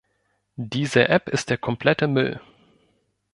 Diese 0.55 1.09
App 1.09 1.29
ist 1.29 1.51
der 1.51 1.59
komplette 1.59 2.07
Müll. 2.07 2.41